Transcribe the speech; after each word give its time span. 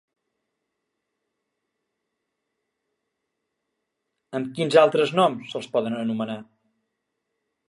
Amb 4.41 4.51
quins 4.57 4.79
altres 4.83 5.15
noms 5.21 5.53
se'ls 5.55 5.71
poden 5.77 6.01
anomenar? 6.01 6.41